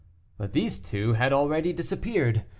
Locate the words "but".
0.39-0.53